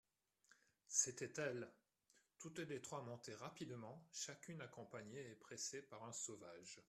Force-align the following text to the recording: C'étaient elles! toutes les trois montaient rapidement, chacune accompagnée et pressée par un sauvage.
C'étaient 0.87 1.39
elles! 1.39 1.71
toutes 2.39 2.57
les 2.57 2.81
trois 2.81 3.03
montaient 3.03 3.35
rapidement, 3.35 4.09
chacune 4.11 4.59
accompagnée 4.59 5.29
et 5.29 5.35
pressée 5.35 5.83
par 5.83 6.03
un 6.05 6.11
sauvage. 6.11 6.79